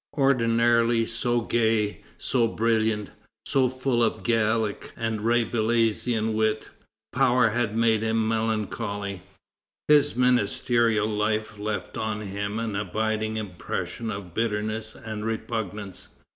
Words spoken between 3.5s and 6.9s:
full of Gallic and Rabelaisian wit,